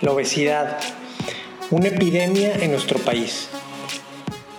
La 0.00 0.12
obesidad, 0.12 0.78
una 1.70 1.88
epidemia 1.88 2.54
en 2.54 2.70
nuestro 2.70 2.98
país. 2.98 3.48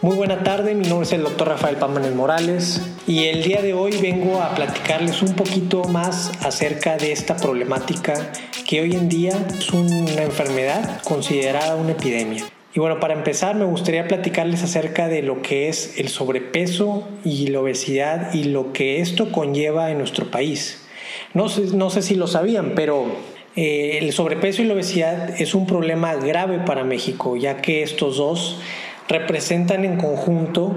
Muy 0.02 0.16
buena 0.16 0.44
tarde, 0.44 0.76
mi 0.76 0.88
nombre 0.88 1.08
es 1.08 1.14
el 1.14 1.24
doctor 1.24 1.48
Rafael 1.48 1.78
Pámanes 1.78 2.14
Morales 2.14 2.82
y 3.08 3.26
el 3.26 3.44
día 3.44 3.62
de 3.62 3.74
hoy 3.74 3.98
vengo 3.98 4.42
a 4.42 4.54
platicarles 4.54 5.22
un 5.22 5.36
poquito 5.36 5.86
más 5.86 6.32
acerca 6.46 6.98
de 6.98 7.12
esta 7.12 7.36
problemática 7.36 8.32
que 8.68 8.82
hoy 8.82 8.94
en 8.94 9.10
día 9.10 9.34
es 9.58 9.72
una 9.72 10.22
enfermedad 10.22 11.02
considerada 11.04 11.76
una 11.76 11.94
epidemia. 11.94 12.46
Y 12.74 12.80
bueno, 12.80 13.00
para 13.00 13.16
empezar 13.16 13.56
me 13.56 13.66
gustaría 13.66 14.08
platicarles 14.08 14.62
acerca 14.64 15.08
de 15.08 15.24
lo 15.24 15.42
que 15.42 15.68
es 15.68 15.98
el 15.98 16.10
sobrepeso 16.10 17.08
y 17.24 17.48
la 17.48 17.62
obesidad 17.62 18.34
y 18.36 18.44
lo 18.44 18.74
que 18.74 19.02
esto 19.02 19.32
conlleva 19.32 19.90
en 19.90 19.98
nuestro 19.98 20.30
país. 20.30 20.87
No 21.34 21.50
sé, 21.50 21.76
no 21.76 21.90
sé 21.90 22.02
si 22.02 22.16
lo 22.16 22.28
sabían, 22.28 22.74
pero 22.76 23.06
eh, 23.56 24.00
el 24.02 24.14
sobrepeso 24.14 24.62
y 24.62 24.66
la 24.66 24.76
obesidad 24.76 25.42
es 25.42 25.56
un 25.56 25.66
problema 25.66 26.16
grave 26.16 26.60
para 26.60 26.84
México, 26.84 27.36
ya 27.36 27.58
que 27.62 27.84
estos 27.84 28.18
dos 28.18 28.60
representan 29.08 29.86
en 29.86 29.98
conjunto 29.98 30.74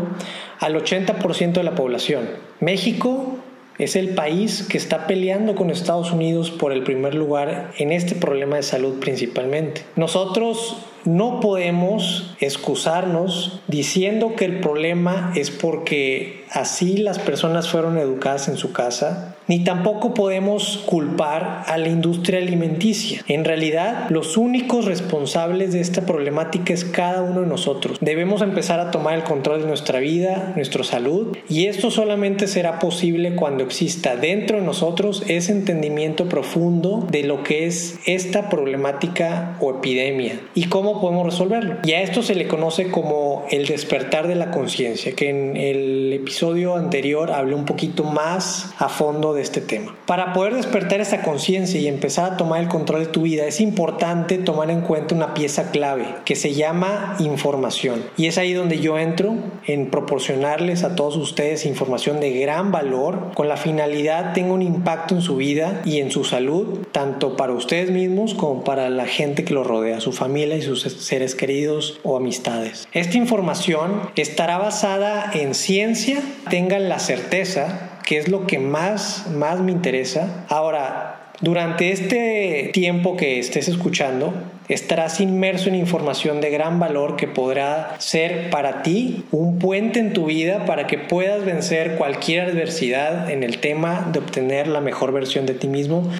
al 0.58 0.76
80% 0.76 1.52
de 1.52 1.62
la 1.62 1.74
población. 1.74 2.30
México 2.60 3.36
es 3.80 3.96
el 3.96 4.10
país 4.10 4.62
que 4.62 4.76
está 4.76 5.06
peleando 5.06 5.54
con 5.54 5.70
Estados 5.70 6.12
Unidos 6.12 6.50
por 6.50 6.72
el 6.72 6.82
primer 6.82 7.14
lugar 7.14 7.72
en 7.78 7.92
este 7.92 8.14
problema 8.14 8.56
de 8.56 8.62
salud 8.62 9.00
principalmente. 9.00 9.84
Nosotros 9.96 10.76
no 11.04 11.40
podemos 11.40 12.36
excusarnos 12.40 13.60
diciendo 13.68 14.36
que 14.36 14.44
el 14.44 14.60
problema 14.60 15.32
es 15.34 15.50
porque 15.50 16.44
así 16.50 16.98
las 16.98 17.18
personas 17.18 17.70
fueron 17.70 17.96
educadas 17.96 18.48
en 18.48 18.58
su 18.58 18.72
casa, 18.72 19.36
ni 19.50 19.64
tampoco 19.64 20.14
podemos 20.14 20.80
culpar 20.86 21.64
a 21.66 21.76
la 21.76 21.88
industria 21.88 22.38
alimenticia. 22.38 23.24
En 23.26 23.44
realidad, 23.44 24.08
los 24.08 24.36
únicos 24.36 24.84
responsables 24.84 25.72
de 25.72 25.80
esta 25.80 26.06
problemática 26.06 26.72
es 26.72 26.84
cada 26.84 27.22
uno 27.22 27.40
de 27.40 27.48
nosotros. 27.48 27.98
Debemos 28.00 28.42
empezar 28.42 28.78
a 28.78 28.92
tomar 28.92 29.14
el 29.14 29.24
control 29.24 29.62
de 29.62 29.66
nuestra 29.66 29.98
vida, 29.98 30.52
nuestra 30.54 30.84
salud, 30.84 31.36
y 31.48 31.66
esto 31.66 31.90
solamente 31.90 32.46
será 32.46 32.78
posible 32.78 33.34
cuando 33.34 33.64
exista 33.64 34.14
dentro 34.14 34.60
de 34.60 34.62
nosotros 34.64 35.24
ese 35.26 35.50
entendimiento 35.50 36.28
profundo 36.28 37.04
de 37.10 37.24
lo 37.24 37.42
que 37.42 37.66
es 37.66 37.98
esta 38.06 38.50
problemática 38.50 39.56
o 39.60 39.72
epidemia 39.72 40.40
y 40.54 40.66
cómo 40.66 41.00
podemos 41.00 41.26
resolverlo. 41.26 41.78
Y 41.82 41.94
a 41.94 42.02
esto 42.02 42.22
se 42.22 42.36
le 42.36 42.46
conoce 42.46 42.92
como 42.92 43.46
el 43.50 43.66
despertar 43.66 44.28
de 44.28 44.36
la 44.36 44.52
conciencia, 44.52 45.16
que 45.16 45.28
en 45.28 45.56
el 45.56 46.12
episodio 46.12 46.76
anterior 46.76 47.32
hablé 47.32 47.56
un 47.56 47.64
poquito 47.64 48.04
más 48.04 48.72
a 48.78 48.88
fondo 48.88 49.34
de 49.34 49.39
este 49.40 49.60
tema. 49.60 49.96
Para 50.06 50.32
poder 50.32 50.54
despertar 50.54 51.00
esta 51.00 51.22
conciencia 51.22 51.80
y 51.80 51.88
empezar 51.88 52.32
a 52.32 52.36
tomar 52.36 52.60
el 52.60 52.68
control 52.68 53.00
de 53.00 53.06
tu 53.06 53.22
vida, 53.22 53.46
es 53.46 53.60
importante 53.60 54.38
tomar 54.38 54.70
en 54.70 54.82
cuenta 54.82 55.14
una 55.14 55.34
pieza 55.34 55.70
clave 55.70 56.06
que 56.24 56.36
se 56.36 56.54
llama 56.54 57.16
información. 57.18 58.02
Y 58.16 58.26
es 58.26 58.38
ahí 58.38 58.52
donde 58.52 58.80
yo 58.80 58.98
entro 58.98 59.34
en 59.66 59.90
proporcionarles 59.90 60.84
a 60.84 60.94
todos 60.94 61.16
ustedes 61.16 61.66
información 61.66 62.20
de 62.20 62.32
gran 62.38 62.72
valor 62.72 63.30
con 63.34 63.48
la 63.48 63.56
finalidad 63.56 64.32
tenga 64.32 64.52
un 64.52 64.62
impacto 64.62 65.14
en 65.14 65.22
su 65.22 65.36
vida 65.36 65.82
y 65.84 66.00
en 66.00 66.10
su 66.10 66.24
salud, 66.24 66.86
tanto 66.92 67.36
para 67.36 67.52
ustedes 67.52 67.90
mismos 67.90 68.34
como 68.34 68.64
para 68.64 68.90
la 68.90 69.06
gente 69.06 69.44
que 69.44 69.54
los 69.54 69.66
rodea, 69.66 70.00
su 70.00 70.12
familia 70.12 70.56
y 70.56 70.62
sus 70.62 70.82
seres 70.82 71.34
queridos 71.34 72.00
o 72.02 72.16
amistades. 72.16 72.88
Esta 72.92 73.16
información 73.16 74.02
estará 74.16 74.58
basada 74.58 75.30
en 75.34 75.54
ciencia, 75.54 76.20
tengan 76.48 76.88
la 76.88 76.98
certeza, 76.98 77.89
que 78.10 78.18
es 78.18 78.26
lo 78.26 78.44
que 78.44 78.58
más, 78.58 79.28
más 79.30 79.60
me 79.60 79.70
interesa. 79.70 80.44
Ahora, 80.48 81.30
durante 81.40 81.92
este 81.92 82.70
tiempo 82.72 83.16
que 83.16 83.38
estés 83.38 83.68
escuchando, 83.68 84.34
estarás 84.68 85.20
inmerso 85.20 85.68
en 85.68 85.76
información 85.76 86.40
de 86.40 86.50
gran 86.50 86.80
valor 86.80 87.14
que 87.14 87.28
podrá 87.28 87.94
ser 88.00 88.50
para 88.50 88.82
ti 88.82 89.26
un 89.30 89.60
puente 89.60 90.00
en 90.00 90.12
tu 90.12 90.26
vida 90.26 90.66
para 90.66 90.88
que 90.88 90.98
puedas 90.98 91.44
vencer 91.44 91.94
cualquier 91.98 92.48
adversidad 92.48 93.30
en 93.30 93.44
el 93.44 93.58
tema 93.58 94.08
de 94.12 94.18
obtener 94.18 94.66
la 94.66 94.80
mejor 94.80 95.12
versión 95.12 95.46
de 95.46 95.54
ti 95.54 95.68
mismo 95.68 96.10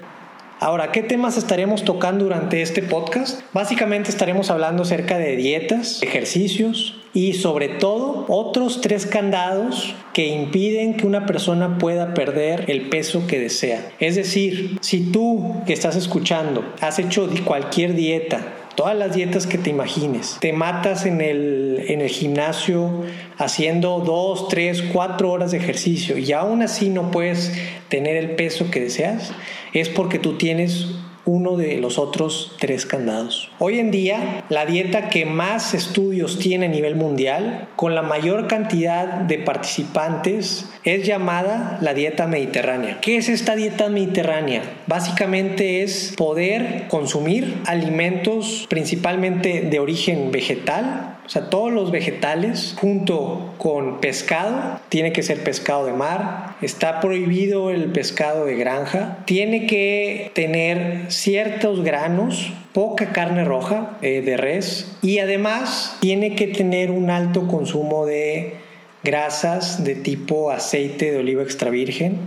Ahora, 0.63 0.91
¿qué 0.91 1.01
temas 1.01 1.37
estaremos 1.37 1.83
tocando 1.83 2.25
durante 2.25 2.61
este 2.61 2.83
podcast? 2.83 3.41
Básicamente 3.51 4.11
estaremos 4.11 4.51
hablando 4.51 4.83
acerca 4.83 5.17
de 5.17 5.35
dietas, 5.35 6.03
ejercicios 6.03 7.01
y 7.15 7.33
sobre 7.33 7.67
todo 7.67 8.25
otros 8.29 8.79
tres 8.79 9.07
candados 9.07 9.95
que 10.13 10.27
impiden 10.27 10.97
que 10.97 11.07
una 11.07 11.25
persona 11.25 11.79
pueda 11.79 12.13
perder 12.13 12.65
el 12.69 12.89
peso 12.89 13.25
que 13.25 13.39
desea. 13.39 13.91
Es 13.99 14.15
decir, 14.15 14.77
si 14.81 15.11
tú 15.11 15.55
que 15.65 15.73
estás 15.73 15.95
escuchando 15.95 16.63
has 16.79 16.99
hecho 16.99 17.27
cualquier 17.43 17.95
dieta, 17.95 18.53
todas 18.75 18.95
las 18.95 19.15
dietas 19.15 19.47
que 19.47 19.57
te 19.57 19.69
imagines. 19.69 20.37
Te 20.39 20.53
matas 20.53 21.05
en 21.05 21.21
el, 21.21 21.85
en 21.87 22.01
el 22.01 22.09
gimnasio 22.09 23.03
haciendo 23.37 23.99
dos, 23.99 24.47
tres, 24.47 24.83
cuatro 24.93 25.31
horas 25.31 25.51
de 25.51 25.57
ejercicio 25.57 26.17
y 26.17 26.31
aún 26.31 26.61
así 26.61 26.89
no 26.89 27.11
puedes 27.11 27.53
tener 27.89 28.15
el 28.15 28.31
peso 28.31 28.71
que 28.71 28.79
deseas 28.79 29.33
es 29.73 29.89
porque 29.89 30.19
tú 30.19 30.37
tienes 30.37 30.87
uno 31.25 31.57
de 31.57 31.77
los 31.77 31.97
otros 31.97 32.55
tres 32.59 32.85
candados. 32.85 33.49
Hoy 33.59 33.79
en 33.79 33.91
día, 33.91 34.43
la 34.49 34.65
dieta 34.65 35.09
que 35.09 35.25
más 35.25 35.73
estudios 35.73 36.39
tiene 36.39 36.65
a 36.65 36.69
nivel 36.69 36.95
mundial, 36.95 37.67
con 37.75 37.95
la 37.95 38.01
mayor 38.01 38.47
cantidad 38.47 39.05
de 39.05 39.37
participantes, 39.37 40.69
es 40.83 41.05
llamada 41.05 41.77
la 41.81 41.93
dieta 41.93 42.27
mediterránea. 42.27 42.99
¿Qué 43.01 43.17
es 43.17 43.29
esta 43.29 43.55
dieta 43.55 43.89
mediterránea? 43.89 44.63
Básicamente 44.87 45.83
es 45.83 46.13
poder 46.17 46.87
consumir 46.87 47.61
alimentos 47.65 48.65
principalmente 48.69 49.61
de 49.61 49.79
origen 49.79 50.31
vegetal, 50.31 51.19
o 51.25 51.29
sea, 51.29 51.49
todos 51.49 51.71
los 51.71 51.91
vegetales 51.91 52.75
junto 52.79 53.53
con 53.57 53.99
pescado, 54.01 54.79
tiene 54.89 55.13
que 55.13 55.23
ser 55.23 55.43
pescado 55.43 55.85
de 55.85 55.93
mar, 55.93 56.55
está 56.61 56.99
prohibido 56.99 57.69
el 57.69 57.85
pescado 57.91 58.45
de 58.45 58.55
granja, 58.55 59.19
tiene 59.25 59.67
que 59.67 60.31
tener 60.33 61.11
ciertos 61.11 61.83
granos, 61.83 62.51
poca 62.73 63.11
carne 63.11 63.43
roja 63.43 63.97
eh, 64.01 64.21
de 64.21 64.37
res. 64.37 64.97
Y 65.01 65.19
además 65.19 65.97
tiene 66.01 66.35
que 66.35 66.47
tener 66.47 66.91
un 66.91 67.09
alto 67.09 67.47
consumo 67.47 68.05
de 68.05 68.55
grasas 69.03 69.83
de 69.83 69.95
tipo 69.95 70.51
aceite 70.51 71.11
de 71.11 71.19
oliva 71.19 71.43
extra 71.43 71.69
virgen, 71.69 72.17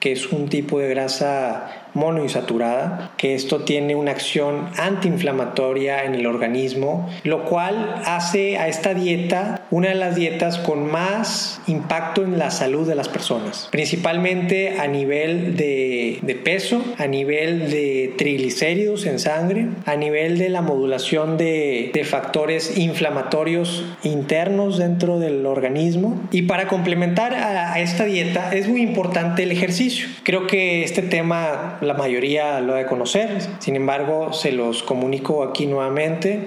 que 0.00 0.12
es 0.12 0.32
un 0.32 0.48
tipo 0.48 0.78
de 0.78 0.88
grasa 0.88 1.87
monoinsaturada, 1.98 3.12
que 3.16 3.34
esto 3.34 3.64
tiene 3.64 3.94
una 3.94 4.12
acción 4.12 4.68
antiinflamatoria 4.76 6.04
en 6.04 6.14
el 6.14 6.26
organismo, 6.26 7.10
lo 7.24 7.44
cual 7.44 8.02
hace 8.06 8.56
a 8.56 8.68
esta 8.68 8.94
dieta 8.94 9.62
una 9.70 9.88
de 9.88 9.94
las 9.94 10.14
dietas 10.14 10.58
con 10.58 10.90
más 10.90 11.60
impacto 11.66 12.22
en 12.22 12.38
la 12.38 12.50
salud 12.50 12.86
de 12.88 12.94
las 12.94 13.08
personas, 13.08 13.68
principalmente 13.70 14.78
a 14.78 14.86
nivel 14.86 15.56
de, 15.56 16.40
peso, 16.44 16.82
a 16.96 17.06
nivel 17.06 17.70
de 17.70 18.14
triglicéridos 18.16 19.04
en 19.06 19.18
sangre, 19.18 19.68
a 19.84 19.96
nivel 19.96 20.38
de 20.38 20.48
la 20.48 20.62
modulación 20.62 21.36
de, 21.36 21.90
de 21.92 22.04
factores 22.04 22.78
inflamatorios 22.78 23.84
internos 24.04 24.78
dentro 24.78 25.18
del 25.18 25.44
organismo. 25.46 26.20
Y 26.30 26.42
para 26.42 26.68
complementar 26.68 27.34
a, 27.34 27.74
a 27.74 27.80
esta 27.80 28.04
dieta 28.04 28.54
es 28.54 28.68
muy 28.68 28.82
importante 28.82 29.42
el 29.42 29.52
ejercicio. 29.52 30.06
Creo 30.22 30.46
que 30.46 30.84
este 30.84 31.02
tema 31.02 31.78
la 31.88 31.94
mayoría 31.94 32.60
lo 32.60 32.74
ha 32.74 32.78
de 32.78 32.86
conocer, 32.86 33.40
sin 33.58 33.74
embargo 33.74 34.32
se 34.32 34.52
los 34.52 34.82
comunico 34.82 35.42
aquí 35.42 35.66
nuevamente. 35.66 36.46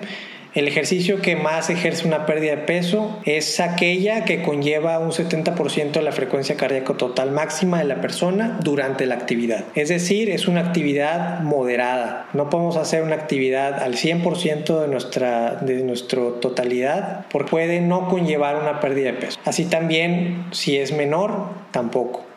El 0.53 0.67
ejercicio 0.67 1.21
que 1.21 1.37
más 1.37 1.69
ejerce 1.69 2.05
una 2.05 2.25
pérdida 2.25 2.57
de 2.57 2.63
peso 2.63 3.19
es 3.23 3.61
aquella 3.61 4.25
que 4.25 4.41
conlleva 4.41 4.99
un 4.99 5.11
70% 5.11 5.91
de 5.93 6.01
la 6.01 6.11
frecuencia 6.11 6.57
cardíaca 6.57 6.95
total 6.95 7.31
máxima 7.31 7.79
de 7.79 7.85
la 7.85 8.01
persona 8.01 8.59
durante 8.61 9.05
la 9.05 9.15
actividad. 9.15 9.63
Es 9.75 9.87
decir, 9.87 10.29
es 10.29 10.49
una 10.49 10.59
actividad 10.59 11.39
moderada. 11.39 12.27
No 12.33 12.49
podemos 12.49 12.75
hacer 12.75 13.01
una 13.01 13.15
actividad 13.15 13.81
al 13.81 13.95
100% 13.95 14.81
de 14.81 14.87
nuestra, 14.89 15.55
de 15.55 15.83
nuestra 15.83 16.21
totalidad 16.41 17.25
porque 17.31 17.49
puede 17.49 17.79
no 17.79 18.09
conllevar 18.09 18.57
una 18.57 18.81
pérdida 18.81 19.13
de 19.13 19.17
peso. 19.19 19.39
Así 19.45 19.65
también, 19.65 20.47
si 20.51 20.77
es 20.77 20.91
menor, 20.91 21.47
tampoco 21.71 22.30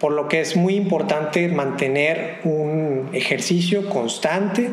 por 0.00 0.12
lo 0.12 0.28
que 0.28 0.40
es 0.40 0.56
muy 0.56 0.74
importante 0.74 1.46
mantener 1.48 2.38
un 2.44 3.10
ejercicio 3.12 3.88
constante 3.88 4.70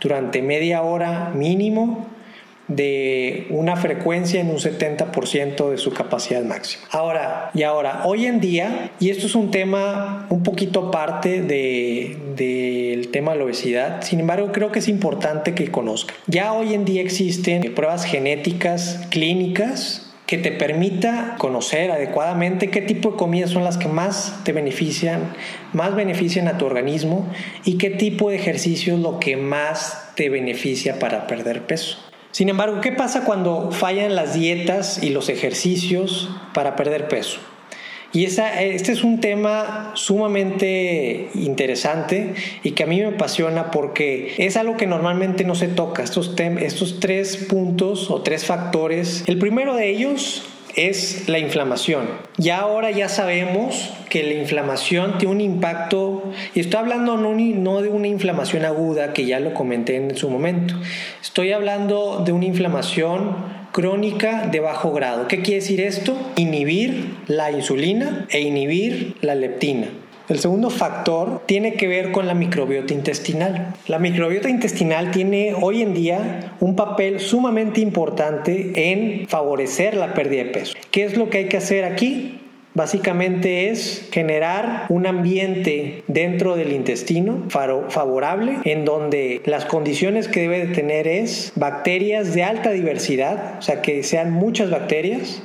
durante 0.00 0.42
media 0.42 0.82
hora 0.82 1.32
mínimo 1.34 2.06
de 2.68 3.46
una 3.50 3.76
frecuencia 3.76 4.40
en 4.40 4.50
un 4.50 4.58
70% 4.58 5.70
de 5.70 5.78
su 5.78 5.92
capacidad 5.92 6.42
máxima. 6.42 6.84
Ahora, 6.90 7.50
y 7.54 7.62
ahora, 7.62 8.02
hoy 8.04 8.26
en 8.26 8.40
día, 8.40 8.90
y 8.98 9.10
esto 9.10 9.26
es 9.26 9.34
un 9.34 9.50
tema 9.50 10.26
un 10.30 10.42
poquito 10.42 10.88
aparte 10.88 11.42
del 11.42 12.34
de, 12.36 13.08
tema 13.12 13.32
de 13.32 13.38
la 13.38 13.44
obesidad, 13.44 14.02
sin 14.02 14.20
embargo 14.20 14.50
creo 14.52 14.72
que 14.72 14.80
es 14.80 14.88
importante 14.88 15.54
que 15.54 15.70
conozcan. 15.70 16.16
Ya 16.26 16.52
hoy 16.52 16.74
en 16.74 16.84
día 16.84 17.02
existen 17.02 17.72
pruebas 17.74 18.04
genéticas 18.04 19.06
clínicas 19.10 20.05
que 20.26 20.38
te 20.38 20.50
permita 20.50 21.36
conocer 21.38 21.90
adecuadamente 21.90 22.68
qué 22.70 22.82
tipo 22.82 23.12
de 23.12 23.16
comidas 23.16 23.50
son 23.50 23.62
las 23.62 23.78
que 23.78 23.88
más 23.88 24.40
te 24.44 24.52
benefician, 24.52 25.32
más 25.72 25.94
benefician 25.94 26.48
a 26.48 26.58
tu 26.58 26.66
organismo 26.66 27.28
y 27.64 27.78
qué 27.78 27.90
tipo 27.90 28.30
de 28.30 28.36
ejercicio 28.36 28.94
es 28.94 29.00
lo 29.00 29.20
que 29.20 29.36
más 29.36 30.10
te 30.16 30.28
beneficia 30.28 30.98
para 30.98 31.26
perder 31.26 31.66
peso. 31.66 31.98
Sin 32.32 32.48
embargo, 32.48 32.80
¿qué 32.80 32.92
pasa 32.92 33.24
cuando 33.24 33.70
fallan 33.70 34.14
las 34.14 34.34
dietas 34.34 35.02
y 35.02 35.10
los 35.10 35.28
ejercicios 35.28 36.28
para 36.52 36.76
perder 36.76 37.08
peso? 37.08 37.38
Y 38.16 38.24
este 38.24 38.92
es 38.92 39.04
un 39.04 39.20
tema 39.20 39.92
sumamente 39.92 41.28
interesante 41.34 42.32
y 42.62 42.70
que 42.70 42.84
a 42.84 42.86
mí 42.86 42.98
me 42.98 43.08
apasiona 43.08 43.70
porque 43.70 44.32
es 44.38 44.56
algo 44.56 44.78
que 44.78 44.86
normalmente 44.86 45.44
no 45.44 45.54
se 45.54 45.68
toca, 45.68 46.02
estos, 46.02 46.34
tres 46.34 47.36
puntos 47.36 48.10
o 48.10 48.22
tres 48.22 48.46
factores. 48.46 49.22
El 49.26 49.38
primero 49.38 49.74
de 49.74 49.90
ellos 49.90 50.44
es 50.76 51.28
la 51.28 51.38
inflamación. 51.38 52.06
Ya 52.38 52.60
ahora 52.60 52.90
ya 52.90 53.10
sabemos 53.10 53.92
que 54.08 54.22
la 54.22 54.32
inflamación 54.32 55.18
tiene 55.18 55.34
un 55.34 55.40
impacto, 55.42 56.32
y 56.54 56.60
estoy 56.60 56.80
hablando 56.80 57.18
no, 57.18 57.34
no, 57.34 57.82
de 57.82 57.90
una 57.90 58.08
inflamación 58.08 58.64
aguda, 58.64 59.12
que 59.12 59.26
ya 59.26 59.40
lo 59.40 59.52
comenté 59.52 59.96
en 59.96 60.16
su 60.16 60.30
momento, 60.30 60.74
estoy 61.20 61.52
hablando 61.52 62.22
de 62.24 62.32
una 62.32 62.46
inflamación 62.46 63.65
crónica 63.76 64.48
de 64.50 64.60
bajo 64.60 64.90
grado. 64.90 65.28
¿Qué 65.28 65.42
quiere 65.42 65.60
decir 65.60 65.82
esto? 65.82 66.16
Inhibir 66.36 67.14
la 67.26 67.50
insulina 67.50 68.26
e 68.30 68.40
inhibir 68.40 69.16
la 69.20 69.34
leptina. 69.34 69.88
El 70.30 70.38
segundo 70.38 70.70
factor 70.70 71.42
tiene 71.44 71.74
que 71.74 71.86
ver 71.86 72.10
con 72.10 72.26
la 72.26 72.32
microbiota 72.32 72.94
intestinal. 72.94 73.74
La 73.86 73.98
microbiota 73.98 74.48
intestinal 74.48 75.10
tiene 75.10 75.54
hoy 75.60 75.82
en 75.82 75.92
día 75.92 76.54
un 76.58 76.74
papel 76.74 77.20
sumamente 77.20 77.82
importante 77.82 78.72
en 78.92 79.28
favorecer 79.28 79.94
la 79.94 80.14
pérdida 80.14 80.44
de 80.44 80.50
peso. 80.52 80.74
¿Qué 80.90 81.04
es 81.04 81.18
lo 81.18 81.28
que 81.28 81.38
hay 81.38 81.48
que 81.48 81.58
hacer 81.58 81.84
aquí? 81.84 82.40
Básicamente 82.76 83.70
es 83.70 84.06
generar 84.12 84.84
un 84.90 85.06
ambiente 85.06 86.02
dentro 86.08 86.56
del 86.56 86.72
intestino 86.72 87.44
favorable 87.48 88.58
en 88.64 88.84
donde 88.84 89.40
las 89.46 89.64
condiciones 89.64 90.28
que 90.28 90.40
debe 90.40 90.66
de 90.66 90.74
tener 90.74 91.08
es 91.08 91.52
bacterias 91.56 92.34
de 92.34 92.44
alta 92.44 92.72
diversidad, 92.72 93.54
o 93.58 93.62
sea 93.62 93.80
que 93.80 94.02
sean 94.02 94.30
muchas 94.30 94.70
bacterias 94.70 95.42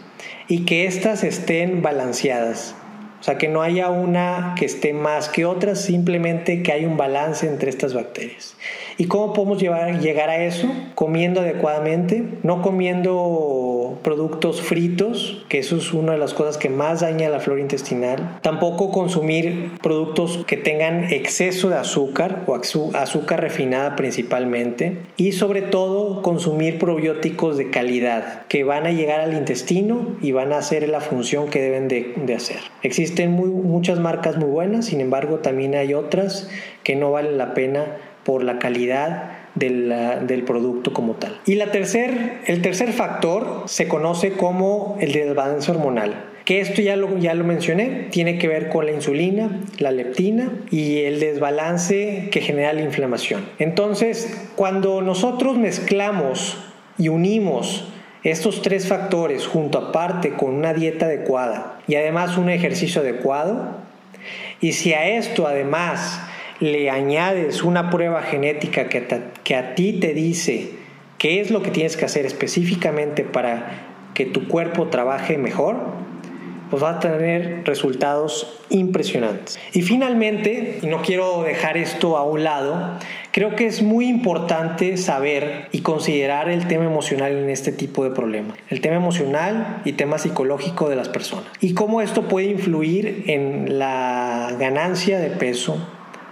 y 0.49 0.65
que 0.65 0.85
éstas 0.85 1.23
estén 1.23 1.81
balanceadas. 1.81 2.75
O 3.21 3.23
sea, 3.23 3.37
que 3.37 3.47
no 3.47 3.61
haya 3.61 3.91
una 3.91 4.55
que 4.57 4.65
esté 4.65 4.93
más 4.93 5.29
que 5.29 5.45
otra, 5.45 5.75
simplemente 5.75 6.63
que 6.63 6.71
haya 6.73 6.87
un 6.87 6.97
balance 6.97 7.47
entre 7.47 7.69
estas 7.69 7.93
bacterias. 7.93 8.57
¿Y 8.97 9.05
cómo 9.05 9.31
podemos 9.31 9.61
llegar 9.61 10.29
a 10.29 10.43
eso? 10.43 10.67
Comiendo 10.95 11.41
adecuadamente, 11.41 12.23
no 12.41 12.63
comiendo 12.63 13.70
productos 14.03 14.61
fritos, 14.61 15.43
que 15.49 15.59
eso 15.59 15.77
es 15.77 15.93
una 15.93 16.13
de 16.13 16.17
las 16.17 16.33
cosas 16.33 16.57
que 16.57 16.69
más 16.69 17.01
daña 17.01 17.29
la 17.29 17.39
flora 17.39 17.61
intestinal. 17.61 18.39
Tampoco 18.41 18.91
consumir 18.91 19.71
productos 19.81 20.43
que 20.45 20.57
tengan 20.57 21.05
exceso 21.05 21.69
de 21.69 21.75
azúcar 21.75 22.43
o 22.47 22.55
azúcar 22.55 23.41
refinada 23.41 23.95
principalmente. 23.95 24.97
Y 25.17 25.33
sobre 25.33 25.61
todo 25.61 26.21
consumir 26.21 26.79
probióticos 26.79 27.57
de 27.57 27.69
calidad 27.69 28.45
que 28.47 28.63
van 28.63 28.85
a 28.85 28.91
llegar 28.91 29.21
al 29.21 29.33
intestino 29.33 30.15
y 30.21 30.31
van 30.31 30.53
a 30.53 30.57
hacer 30.57 30.87
la 30.89 31.01
función 31.01 31.49
que 31.49 31.61
deben 31.61 31.87
de, 31.87 32.33
hacer. 32.35 32.59
Existen 32.83 33.31
muchas 33.31 33.99
marcas 33.99 34.37
muy 34.37 34.49
buenas, 34.49 34.85
sin 34.85 35.01
embargo 35.01 35.39
también 35.39 35.75
hay 35.75 35.93
otras 35.93 36.49
que 36.83 36.95
no 36.95 37.11
valen 37.11 37.37
la 37.37 37.53
pena 37.53 37.97
por 38.23 38.43
la 38.43 38.59
calidad 38.59 39.40
del, 39.55 40.43
producto 40.45 40.93
como 40.93 41.13
tal. 41.13 41.39
Y 41.45 41.55
la 41.55 41.71
tercer, 41.71 42.39
el 42.45 42.61
tercer 42.61 42.93
factor 42.93 43.63
se 43.67 43.87
conoce 43.87 44.33
como 44.33 44.97
el 44.99 45.11
desbalance 45.11 45.71
hormonal 45.71 46.27
que 46.45 46.59
esto 46.59 46.81
ya 46.81 46.95
lo, 46.95 47.19
ya 47.19 47.35
lo 47.35 47.43
mencioné, 47.43 48.07
tiene 48.09 48.39
que 48.39 48.47
ver 48.47 48.69
con 48.69 48.87
la 48.87 48.91
insulina, 48.91 49.61
la 49.77 49.91
leptina 49.91 50.51
y 50.71 51.01
el 51.01 51.19
desbalance 51.19 52.29
que 52.31 52.41
genera 52.41 52.73
la 52.73 52.81
inflamación. 52.81 53.45
Entonces, 53.59 54.49
cuando 54.55 55.03
nosotros 55.03 55.57
mezclamos 55.57 56.57
y 56.97 57.09
unimos 57.09 57.87
estos 58.23 58.63
tres 58.63 58.87
factores 58.87 59.47
junto 59.47 59.77
aparte 59.77 60.33
con 60.33 60.55
una 60.55 60.73
dieta 60.73 61.05
adecuada 61.05 61.79
y 61.87 61.95
además 61.95 62.37
un 62.37 62.49
ejercicio 62.49 63.01
adecuado, 63.01 63.77
y 64.59 64.73
si 64.73 64.93
a 64.93 65.07
esto 65.07 65.47
además 65.47 66.21
le 66.61 66.89
añades 66.89 67.63
una 67.63 67.89
prueba 67.89 68.21
genética 68.21 68.87
que, 68.87 69.05
que 69.43 69.55
a 69.55 69.75
ti 69.75 69.93
te 69.93 70.13
dice 70.13 70.69
qué 71.17 71.41
es 71.41 71.51
lo 71.51 71.61
que 71.61 71.71
tienes 71.71 71.97
que 71.97 72.05
hacer 72.05 72.25
específicamente 72.25 73.23
para 73.23 73.89
que 74.13 74.25
tu 74.25 74.47
cuerpo 74.47 74.87
trabaje 74.87 75.37
mejor, 75.37 75.77
pues 76.69 76.81
vas 76.81 76.97
a 76.97 76.99
tener 76.99 77.63
resultados 77.65 78.61
impresionantes. 78.69 79.59
Y 79.73 79.81
finalmente, 79.81 80.79
y 80.81 80.87
no 80.87 81.01
quiero 81.01 81.43
dejar 81.43 81.77
esto 81.77 82.15
a 82.15 82.23
un 82.23 82.43
lado, 82.43 82.97
creo 83.31 83.55
que 83.55 83.65
es 83.65 83.81
muy 83.81 84.07
importante 84.07 84.95
saber 84.97 85.67
y 85.71 85.81
considerar 85.81 86.49
el 86.49 86.67
tema 86.67 86.85
emocional 86.85 87.33
en 87.33 87.49
este 87.49 87.71
tipo 87.71 88.03
de 88.03 88.11
problemas. 88.11 88.57
El 88.69 88.81
tema 88.81 88.95
emocional 88.95 89.81
y 89.83 89.93
tema 89.93 90.17
psicológico 90.17 90.89
de 90.89 90.95
las 90.95 91.09
personas. 91.09 91.45
Y 91.59 91.73
cómo 91.73 92.01
esto 92.01 92.27
puede 92.27 92.47
influir 92.47 93.25
en 93.27 93.79
la 93.79 94.55
ganancia 94.57 95.19
de 95.19 95.31
peso, 95.31 95.77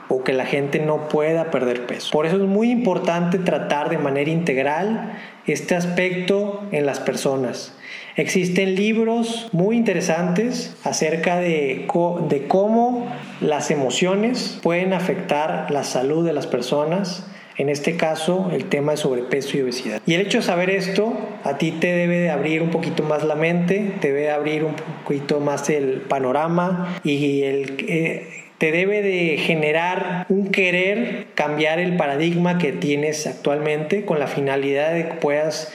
o 0.10 0.24
que 0.24 0.34
la 0.34 0.46
gente 0.46 0.80
no 0.80 1.08
pueda 1.08 1.52
perder 1.52 1.86
peso. 1.86 2.10
Por 2.12 2.26
eso 2.26 2.36
es 2.36 2.42
muy 2.42 2.72
importante 2.72 3.38
tratar 3.38 3.90
de 3.90 4.00
manera 4.00 4.30
integral 4.30 5.14
este 5.46 5.76
aspecto 5.76 6.64
en 6.72 6.86
las 6.86 7.00
personas. 7.00 7.74
Existen 8.16 8.76
libros 8.76 9.48
muy 9.54 9.78
interesantes 9.78 10.76
acerca 10.84 11.40
de, 11.40 11.88
de 12.28 12.48
cómo 12.48 13.08
las 13.40 13.72
emociones 13.72 14.60
pueden 14.62 14.94
afectar 14.94 15.72
la 15.72 15.84
salud 15.84 16.26
de 16.26 16.34
las 16.34 16.48
personas 16.48 17.26
en 17.60 17.68
este 17.68 17.98
caso 17.98 18.50
el 18.54 18.66
tema 18.66 18.94
de 18.94 18.98
sobrepeso 18.98 19.58
y 19.58 19.62
obesidad. 19.62 20.02
Y 20.06 20.14
el 20.14 20.22
hecho 20.22 20.40
de 20.40 20.44
saber 20.44 20.70
esto 20.70 21.14
a 21.44 21.58
ti 21.58 21.72
te 21.72 21.88
debe 21.88 22.18
de 22.18 22.32
abrir 22.32 22.62
un 22.62 22.72
poquito 22.72 23.04
más 23.04 23.24
la 23.26 23.36
mente, 23.36 23.96
te 24.00 24.08
debe 24.08 24.22
de 24.22 24.32
abrir 24.32 24.64
un 24.64 24.76
poquito 25.04 25.42
más 25.42 25.70
el 25.70 26.02
panorama 26.02 26.98
y 27.04 27.44
el, 27.44 27.86
eh, 27.88 28.49
te 28.60 28.74
debe 28.74 29.02
de 29.02 29.38
generar 29.38 30.26
un 30.28 30.52
querer 30.52 31.28
cambiar 31.34 31.80
el 31.80 31.96
paradigma 31.96 32.58
que 32.58 32.74
tienes 32.74 33.26
actualmente 33.26 34.04
con 34.04 34.20
la 34.20 34.28
finalidad 34.28 34.94
de 34.94 35.08
que 35.08 35.14
puedas 35.14 35.74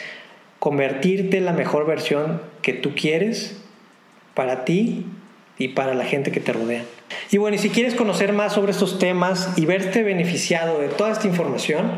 convertirte 0.58 1.38
en 1.38 1.46
la 1.46 1.54
mejor 1.54 1.86
versión 1.86 2.42
que 2.60 2.74
tú 2.74 2.94
quieres 2.94 3.58
para 4.34 4.66
ti 4.66 5.06
y 5.56 5.68
para 5.68 5.94
la 5.94 6.04
gente 6.04 6.30
que 6.30 6.40
te 6.40 6.52
rodea. 6.52 6.84
Y 7.30 7.38
bueno, 7.38 7.56
y 7.56 7.58
si 7.58 7.70
quieres 7.70 7.94
conocer 7.94 8.34
más 8.34 8.52
sobre 8.52 8.72
estos 8.72 8.98
temas 8.98 9.54
y 9.56 9.64
verte 9.64 10.02
beneficiado 10.02 10.78
de 10.78 10.88
toda 10.88 11.12
esta 11.12 11.26
información, 11.26 11.90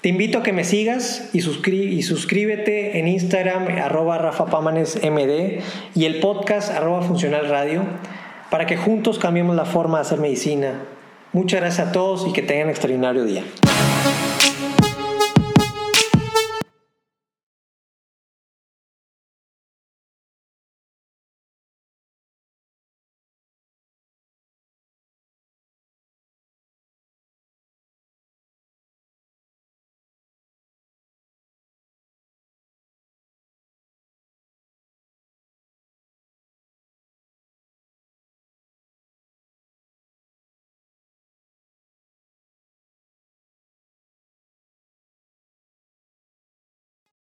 te 0.00 0.08
invito 0.08 0.38
a 0.38 0.42
que 0.42 0.52
me 0.52 0.64
sigas 0.64 1.30
y, 1.32 1.38
y 1.38 2.02
suscríbete 2.02 2.98
en 2.98 3.06
Instagram 3.06 3.68
arroba 3.78 4.18
Rafa 4.18 4.46
MD 4.46 5.60
y 5.94 6.04
el 6.04 6.18
podcast 6.18 6.72
arroba 6.72 7.02
Funcional 7.02 7.48
Radio 7.48 7.84
para 8.50 8.66
que 8.66 8.76
juntos 8.76 9.18
cambiemos 9.18 9.56
la 9.56 9.64
forma 9.64 9.98
de 9.98 10.02
hacer 10.02 10.18
medicina. 10.18 10.82
Muchas 11.32 11.60
gracias 11.60 11.88
a 11.88 11.92
todos 11.92 12.26
y 12.26 12.32
que 12.32 12.42
tengan 12.42 12.64
un 12.64 12.70
extraordinario 12.70 13.24
día. 13.24 13.44